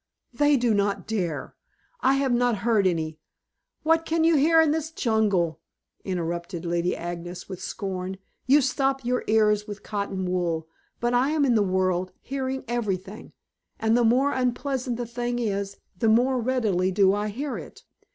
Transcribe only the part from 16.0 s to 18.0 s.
more readily do I hear it.